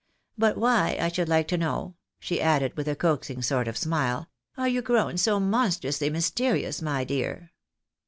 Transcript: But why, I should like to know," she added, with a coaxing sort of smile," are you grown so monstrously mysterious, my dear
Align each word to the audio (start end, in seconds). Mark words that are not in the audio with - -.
But 0.35 0.57
why, 0.57 0.97
I 0.99 1.09
should 1.09 1.29
like 1.29 1.47
to 1.49 1.59
know," 1.59 1.93
she 2.19 2.41
added, 2.41 2.75
with 2.75 2.87
a 2.87 2.95
coaxing 2.95 3.43
sort 3.43 3.67
of 3.67 3.77
smile," 3.77 4.27
are 4.57 4.67
you 4.67 4.81
grown 4.81 5.15
so 5.19 5.39
monstrously 5.39 6.09
mysterious, 6.09 6.81
my 6.81 7.03
dear 7.03 7.51